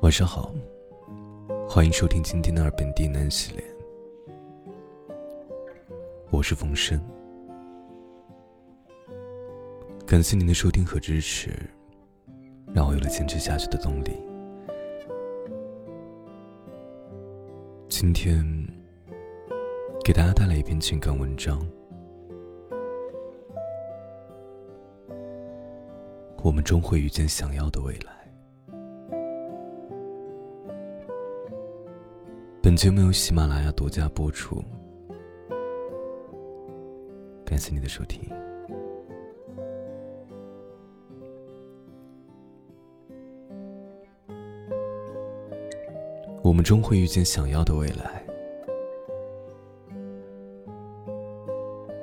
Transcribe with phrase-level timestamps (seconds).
[0.00, 0.54] 晚上好，
[1.68, 3.64] 欢迎收听今天的二本地南系列，
[6.30, 6.98] 我是冯生，
[10.06, 11.50] 感谢您的收听和支持，
[12.72, 14.12] 让我有了坚持下去的动力。
[17.88, 18.46] 今天
[20.04, 21.60] 给大家带来一篇情感文章，
[26.42, 28.17] 我们终会遇见想要的未来。
[32.78, 34.62] 节目由喜马拉雅独家播出，
[37.44, 38.22] 感谢你的收听。
[46.40, 48.24] 我们终会遇见想要的未来。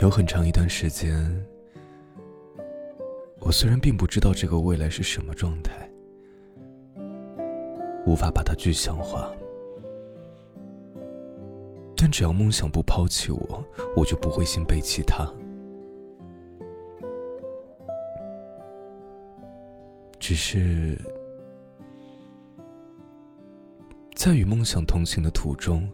[0.00, 1.16] 有很长一段时间，
[3.40, 5.90] 我虽然并不知道这个未来是什么状态，
[8.04, 9.32] 无法把它具象化。
[12.00, 13.64] 但只要梦想不抛弃我，
[13.96, 15.28] 我就不会先背弃他。
[20.20, 20.96] 只是
[24.14, 25.92] 在与梦想同行的途中，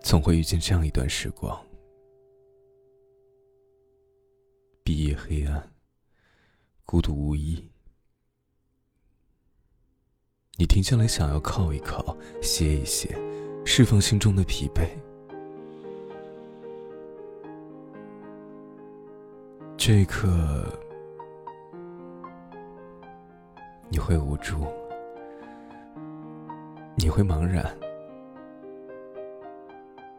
[0.00, 1.54] 总会遇见这样一段时光：
[4.82, 5.70] 毕业黑暗，
[6.86, 7.70] 孤独无依。
[10.56, 13.14] 你停下来，想要靠一靠，歇一歇，
[13.66, 14.88] 释放心中的疲惫。
[19.86, 20.26] 这一刻，
[23.90, 24.66] 你会无助，
[26.96, 27.62] 你会茫然，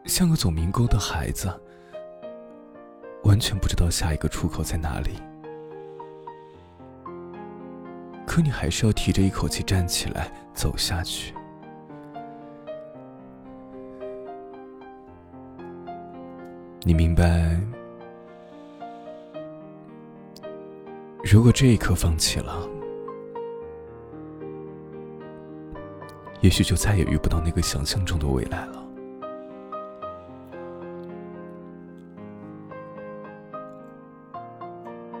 [0.04, 1.52] 像个走迷宫的孩子，
[3.24, 5.20] 完全不知道下一个出口在哪里。
[8.24, 11.34] 可你还是要提着一口气站起来，走下去。
[16.82, 17.60] 你明白？
[21.28, 22.68] 如果这一刻放弃了，
[26.40, 28.86] 也许就再也遇不到那个想象中的未来了。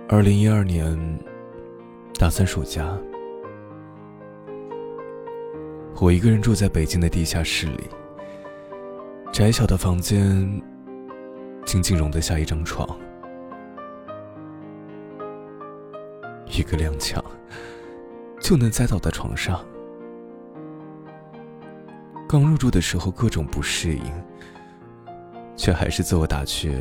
[0.08, 0.96] 二零一二年
[2.16, 2.96] 大三暑假，
[6.00, 7.84] 我一个人住在北京的地下室里，
[9.32, 10.62] 窄小的房间
[11.64, 12.88] 仅仅容得下一张床。
[16.66, 17.22] 一个踉跄，
[18.40, 19.64] 就能栽倒在床上。
[22.28, 24.02] 刚入住的时候各种不适应，
[25.56, 26.76] 却还是自我打趣：“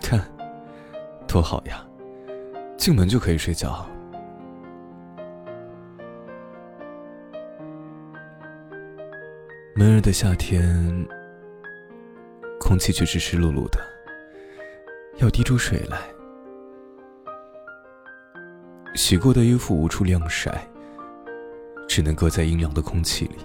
[0.00, 0.20] 看，
[1.26, 1.84] 多好呀，
[2.76, 3.84] 进门就可以睡觉。”
[9.74, 11.04] 闷热的夏天，
[12.60, 13.80] 空气却是湿漉漉的，
[15.16, 15.98] 要滴出水来。
[18.98, 20.60] 洗过的衣服无处晾晒，
[21.86, 23.36] 只能搁在阴凉的空气里。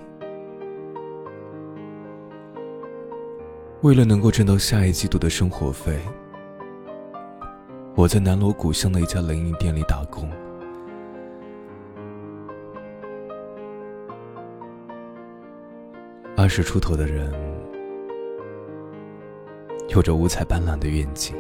[3.82, 6.00] 为了能够挣到下一季度的生活费，
[7.94, 10.28] 我在南锣鼓巷的一家冷饮店里打工。
[16.36, 17.32] 二十出头的人，
[19.90, 21.36] 有着五彩斑斓的愿景。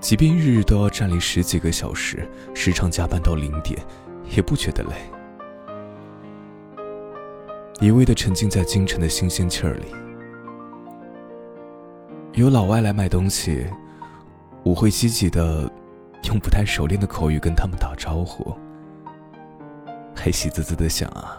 [0.00, 3.78] 即便日日都要站立十几个小时，时常加班到零点，
[4.34, 4.90] 也不觉得累。
[7.80, 9.86] 一味的沉浸在京城的新鲜气儿里。
[12.32, 13.66] 有老外来买东西，
[14.62, 15.70] 我会积极的
[16.24, 18.56] 用不太熟练的口语跟他们打招呼，
[20.14, 21.36] 还喜滋滋的想啊，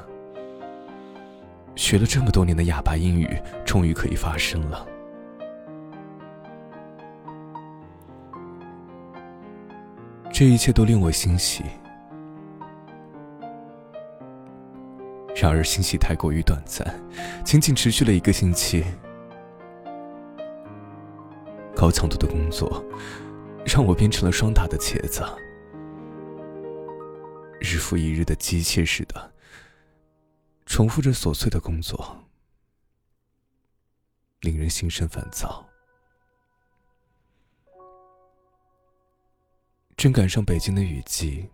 [1.75, 4.85] 学了这么多年的哑巴英语，终于可以发声了。
[10.41, 11.63] 这一切都令我欣喜，
[15.35, 16.83] 然而欣喜太过于短暂，
[17.45, 18.83] 仅仅持续了一个星期。
[21.75, 22.83] 高强度的工作
[23.67, 25.23] 让我变成了霜打的茄子，
[27.59, 29.33] 日复一日的机械式的
[30.65, 32.17] 重复着琐碎的工作，
[34.39, 35.70] 令人心生烦躁。
[40.01, 41.47] 正赶上北京的雨季，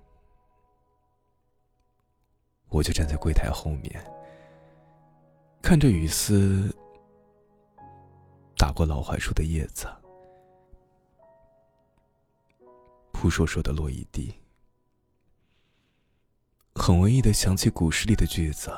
[2.69, 4.01] 我就站在柜台后面，
[5.61, 6.73] 看着雨丝
[8.55, 9.85] 打过老槐树的叶子，
[13.11, 14.33] 扑簌簌的落一地，
[16.73, 18.71] 很文艺的想起古诗里的句子：“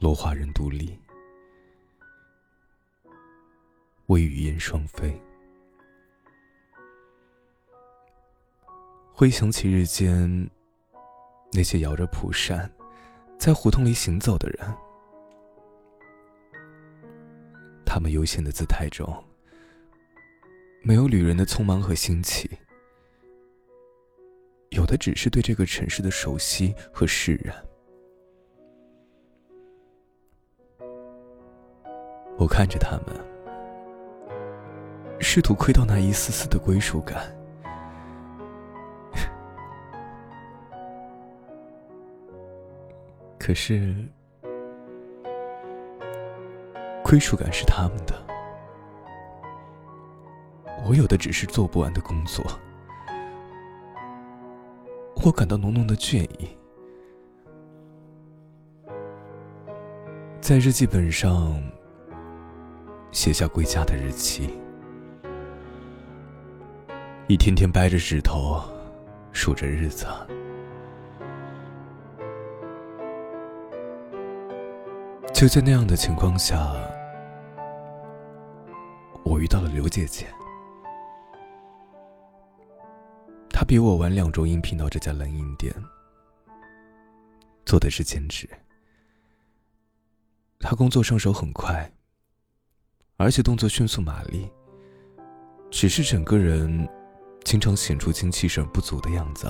[0.00, 0.98] 落花人独立，
[4.06, 5.16] 微雨燕双飞。”
[9.18, 10.48] 回想起日间
[11.50, 12.70] 那些摇着蒲扇
[13.36, 14.72] 在胡同里行走的人，
[17.84, 19.12] 他们悠闲的姿态中
[20.84, 22.48] 没有旅人的匆忙和新奇，
[24.68, 27.52] 有的只是对这个城市的熟悉和释然。
[32.38, 33.20] 我看着他们，
[35.18, 37.36] 试图窥到那一丝丝的归属感。
[43.48, 43.94] 可是，
[47.02, 48.14] 归属感是他们的，
[50.86, 52.44] 我有的只是做不完的工作。
[55.24, 56.58] 我感到浓浓的倦意，
[60.42, 61.58] 在日记本上
[63.12, 64.50] 写下归家的日期，
[67.28, 68.62] 一天天掰着指头
[69.32, 70.06] 数着日子。
[75.38, 76.74] 就在那样的情况下，
[79.22, 80.26] 我遇到了刘姐姐。
[83.48, 85.72] 她比我晚两周应聘到这家冷饮店，
[87.64, 88.50] 做的是兼职。
[90.58, 91.88] 她工作上手很快，
[93.16, 94.50] 而且动作迅速麻利，
[95.70, 96.88] 只是整个人
[97.44, 99.46] 经常显出精气神不足的样子。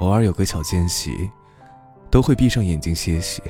[0.00, 1.30] 偶尔有个小间隙。
[2.12, 3.42] 都会闭上眼睛歇息。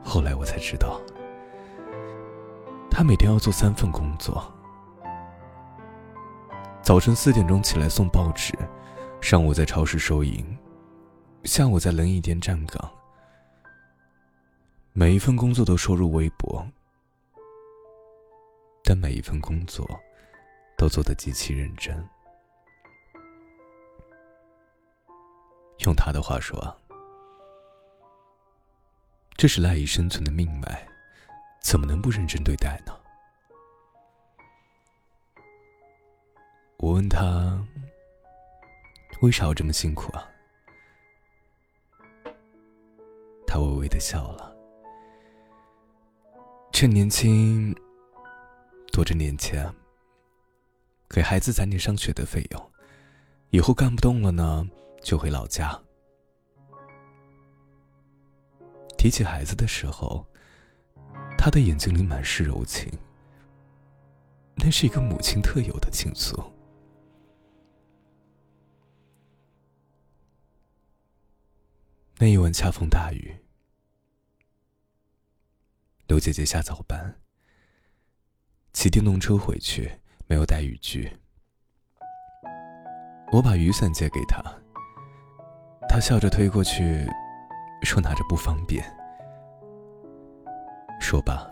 [0.00, 1.00] 后来我才知道，
[2.88, 4.40] 他每天要做三份工作：
[6.82, 8.56] 早晨四点钟起来送报纸，
[9.20, 10.56] 上午在超市收银，
[11.42, 12.88] 下午在冷饮店站岗。
[14.92, 16.64] 每一份工作都收入微薄，
[18.84, 19.84] 但每一份工作
[20.76, 22.08] 都做得极其认真。
[25.84, 26.76] 用他的话说，
[29.36, 30.86] 这是赖以生存的命脉，
[31.60, 32.92] 怎么能不认真对待呢？
[36.78, 37.64] 我问他，
[39.22, 40.28] 为啥要这么辛苦啊？
[43.46, 44.54] 他微微的笑了，
[46.72, 47.74] 趁年轻，
[48.92, 49.72] 多挣点钱，
[51.08, 52.72] 给孩子攒点上学的费用，
[53.50, 54.68] 以后干不动了呢。
[55.02, 55.78] 就回老家。
[58.96, 60.26] 提起孩子的时候，
[61.38, 62.92] 他的眼睛里满是柔情。
[64.56, 66.44] 那是一个母亲特有的情愫。
[72.18, 73.36] 那一晚恰逢大雨，
[76.08, 77.20] 刘姐姐下早班，
[78.72, 81.16] 骑电动车回去，没有带雨具。
[83.30, 84.42] 我把雨伞借给她。
[85.88, 87.08] 他笑着推过去，
[87.82, 88.84] 说：“拿着不方便。”
[91.00, 91.50] 说罢，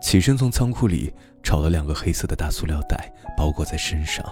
[0.00, 4.24] 起身从仓库里找了两个黑色的大塑料袋，包裹在身上，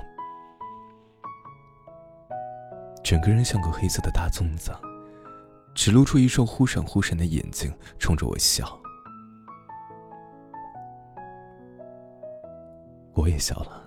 [3.02, 4.70] 整个人像个黑色的大粽子，
[5.74, 8.78] 只露出一双忽闪忽闪的眼睛，冲着我笑。
[13.14, 13.82] 我也笑了。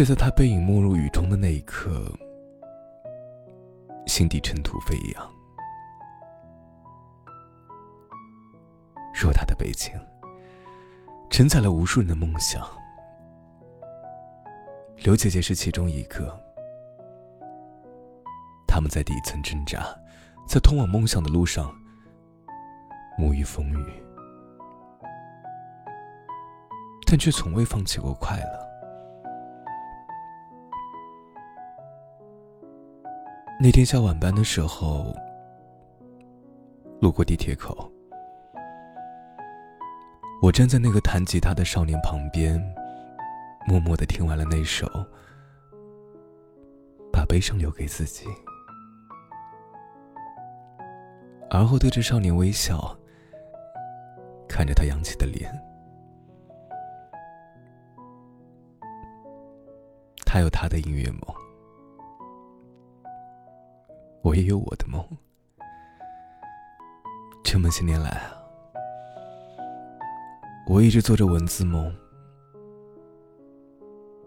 [0.00, 2.10] 却在他背影没入雨中的那一刻，
[4.06, 5.30] 心底尘土飞扬。
[9.14, 9.92] 偌大的北京，
[11.28, 12.66] 承载了无数人的梦想。
[15.04, 16.34] 刘姐姐是其中一个。
[18.66, 19.84] 他们在底层挣扎，
[20.48, 21.70] 在通往梦想的路上
[23.18, 24.02] 沐浴风雨，
[27.06, 28.69] 但却从未放弃过快乐。
[33.62, 35.14] 那天下晚班的时候，
[36.98, 37.92] 路过地铁口，
[40.40, 42.58] 我站在那个弹吉他的少年旁边，
[43.66, 44.86] 默默的听完了那首
[47.12, 48.24] 《把悲伤留给自己》，
[51.50, 52.96] 而后对着少年微笑，
[54.48, 55.52] 看着他扬起的脸，
[60.24, 61.20] 他有他的音乐梦。
[64.22, 65.04] 我也有我的梦，
[67.42, 68.32] 这么些年来啊，
[70.66, 71.90] 我一直做着文字梦，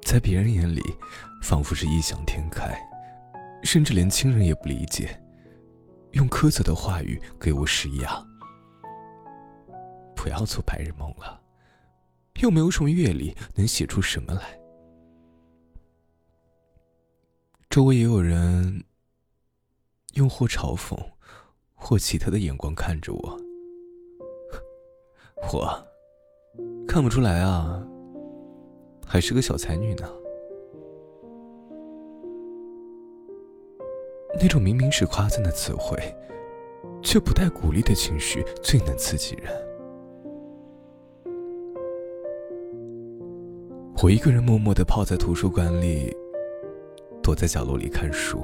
[0.02, 0.82] 在别人眼里，
[1.44, 2.76] 仿佛是异想天开，
[3.64, 5.22] 甚至连亲人也不理解，
[6.14, 8.26] 用苛责的话语给我施压。
[10.16, 11.40] 不要做白日梦了，
[12.42, 14.60] 又没有什么阅历，能写出什么来？
[17.70, 18.84] 周围也有人
[20.14, 20.98] 用或嘲讽，
[21.76, 23.38] 或奇特的眼光看着我。
[25.52, 25.88] 我
[26.88, 27.86] 看不出来啊，
[29.06, 30.10] 还是个小才女呢。
[34.40, 35.98] 那种明明是夸赞的词汇，
[37.02, 39.52] 却不带鼓励的情绪，最能刺激人。
[44.02, 46.16] 我一个人默默的泡在图书馆里。
[47.22, 48.44] 躲在角落里看书，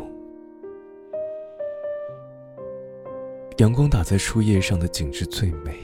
[3.60, 5.78] 阳光打在树叶上的景致最美，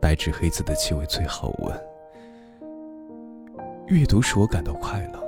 [0.00, 1.80] 白纸黑字的气味最好闻。
[3.86, 5.20] 阅读使我感到快乐，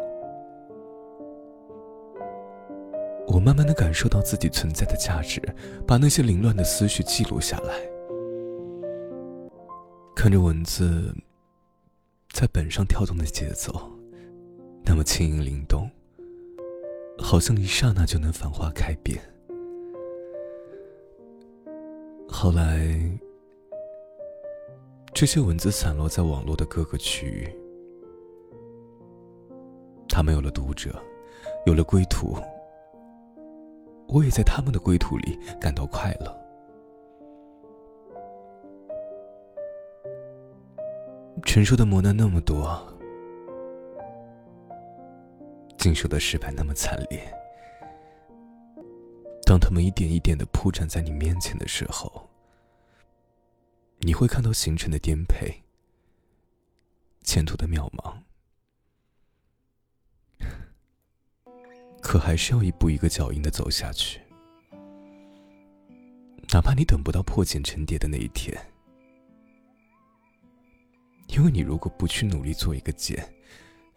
[3.28, 5.40] 我慢慢的感受到自己存在的价值，
[5.86, 7.72] 把那些凌乱的思绪记录下来，
[10.16, 11.14] 看着文字
[12.32, 13.72] 在本上跳动的节奏。
[14.84, 15.88] 那么轻盈灵动，
[17.18, 19.22] 好像一刹那就能繁花开遍。
[22.32, 22.88] 后来，
[25.12, 27.48] 这些文字散落在网络的各个区域，
[30.08, 30.90] 他们有了读者，
[31.66, 32.34] 有了归途。
[34.08, 36.36] 我也在他们的归途里感到快乐。
[41.44, 42.82] 承受的磨难那么多。
[45.76, 47.20] 经受的失败那么惨烈，
[49.52, 52.26] 当他们一点一点的铺展在你面前的时候，
[53.98, 55.62] 你会看到行程的颠沛，
[57.22, 58.16] 前途的渺茫，
[62.00, 64.22] 可还是要一步一个脚印的走下去，
[66.48, 68.58] 哪怕你等不到破茧成蝶的那一天，
[71.26, 73.22] 因为你如果不去努力做一个茧，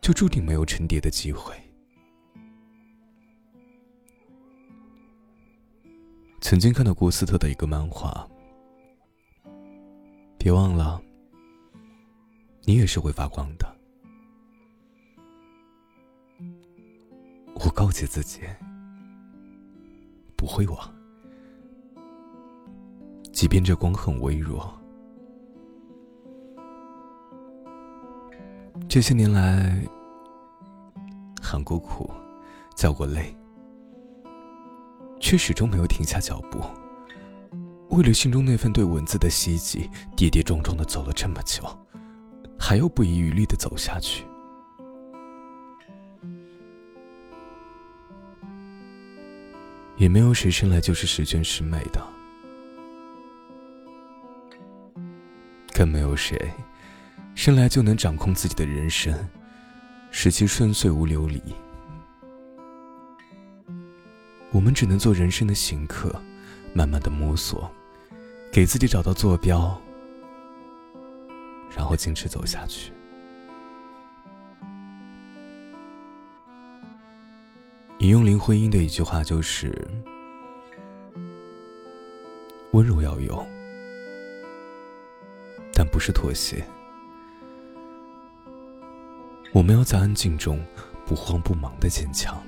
[0.01, 1.55] 就注定没有成蝶的机会。
[6.47, 8.23] 曾经看到过斯特的一个漫画，
[10.37, 11.01] 别忘了，
[12.65, 13.65] 你也是会发光的。
[17.55, 18.41] 我告诫自己，
[20.37, 20.77] 不会忘，
[23.33, 24.71] 即便这光很微弱。
[28.87, 29.83] 这些年来，
[31.41, 32.07] 喊过苦，
[32.75, 33.35] 叫过累。
[35.25, 36.61] 却始终没有停下脚步。
[37.89, 41.63] 为了心中那份对文字的希冀，跌跌撞撞的走了这么久，
[42.59, 44.23] 还要不遗余力的走下去。
[49.97, 51.99] 也没有谁生来就是十全十美的，
[55.73, 56.39] 更没有谁
[57.33, 59.27] 生来就能掌控自己的人生，
[60.11, 61.41] 使其顺遂无流离。
[64.65, 66.19] 我们只能做人生的行客，
[66.73, 67.69] 慢慢的摸索，
[68.51, 69.79] 给自己找到坐标，
[71.69, 72.91] 然后坚持走下去。
[77.99, 79.87] 引用林徽因的一句话就是：
[82.71, 83.45] 温柔要有，
[85.75, 86.65] 但不是妥协。
[89.53, 90.59] 我们要在安静中
[91.05, 92.41] 不慌不忙的坚强。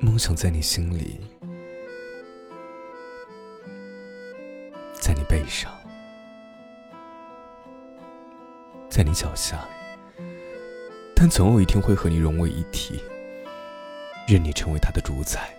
[0.00, 1.20] 梦想在你心里，
[4.94, 5.72] 在你背上，
[8.88, 9.66] 在你脚下，
[11.16, 13.02] 但总有一天会和你融为一体，
[14.28, 15.52] 任你成为它的主宰。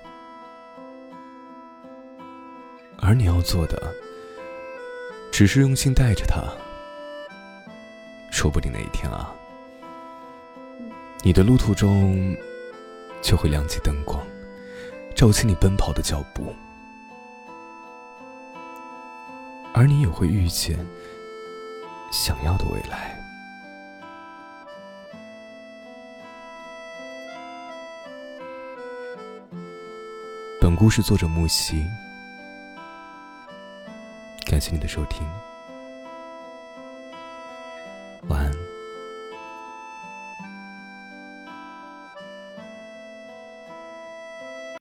[3.01, 3.93] 而你要做的，
[5.33, 6.41] 只是用心带着它。
[8.31, 9.35] 说不定那一天啊，
[11.23, 12.33] 你的路途中。
[13.21, 14.25] 就会亮起灯光，
[15.15, 16.53] 照起你奔跑的脚步，
[19.73, 20.77] 而你也会遇见
[22.11, 23.15] 想要的未来。
[30.61, 31.85] 本故事作者木西，
[34.45, 35.25] 感谢你的收听。